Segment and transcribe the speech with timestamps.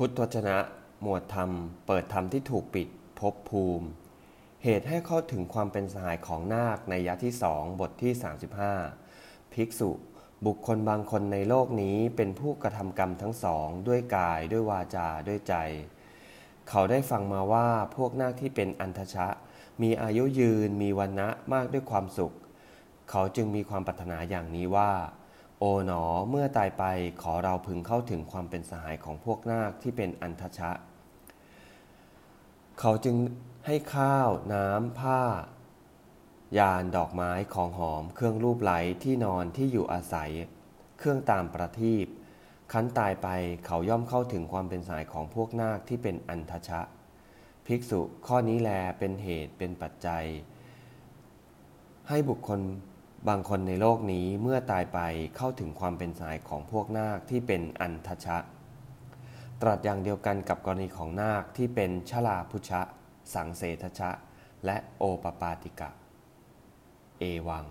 [0.00, 0.58] พุทธวจนะ
[1.02, 1.50] หมวดธรรม
[1.86, 2.88] เปิดธรรมที่ถูกปิด
[3.20, 3.86] พบภูมิ
[4.64, 8.12] เหตุให้เข้าถึงความเป็นสหายของนาคในยะที่สองบทที่
[8.82, 9.90] 35 ภิกษุ
[10.46, 15.54] บุคคลบางคนในโลกนี้เป็นผู้กระทำกรรมทั้งสอง ด้วยกายด้วยวาจาด้วยใจ
[16.68, 19.26] เขาได้ฟังมาว่าพวกนาคที่เป็นอันทชะ
[19.82, 22.32] มีอายุยืนมีวันนะมากด้วยความสุข
[23.10, 24.92] เขาจึงมีความปรารถนาอย่างนี้ว่า
[25.58, 26.84] โอ๋หนอเมื่อตายไป
[27.22, 30.70] ขอเราพึงเข้าถึงความเป็นสหายของพวกนาคที่เป็นอันทชะ
[32.80, 33.16] เขาจึง
[33.66, 35.22] ให้ข้าว น้ำ ผ้า
[36.58, 38.72] ยานดอกไม้ของหอม เครื่องรูปไหล
[39.02, 40.30] ที่นอนที่อยู่อาศัย
[40.98, 42.06] เครื่องตามประทีป
[42.72, 43.28] คันตายไป
[43.66, 46.80] เขาย่อมเข้าถึงความเป็นสายของพวกนาคที่เป็นอันทชะ
[47.66, 50.24] ภิกษุข้อนี้แลเป็นเหตุเป็นปัจจัย
[52.08, 52.60] ให้บุคคล
[53.28, 54.98] บางคนในโลกนี้เมื่อตายไป
[55.36, 58.38] เข้าถึงความเป็นสายของพวกนาคที่เป็นอันทชะ
[59.62, 62.80] ตรัสอย่างเดียวกันกับกรณีของนาคที่เป็นชลาพุชะ
[63.34, 64.10] สังเสทชะ
[64.64, 65.90] และโอปปาติกะ
[67.18, 67.64] เอวัง